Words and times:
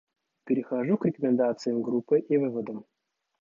Перехожу 0.45 0.97
к 0.97 1.05
рекомендациям 1.05 1.83
группы 1.83 2.21
и 2.21 2.35
выводам. 2.35 2.85